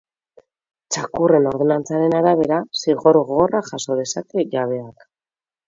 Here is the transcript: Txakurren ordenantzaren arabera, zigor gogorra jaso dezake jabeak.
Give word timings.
Txakurren 0.95 1.49
ordenantzaren 1.49 2.17
arabera, 2.21 2.59
zigor 2.85 3.21
gogorra 3.29 3.63
jaso 3.71 4.01
dezake 4.03 4.49
jabeak. 4.59 5.09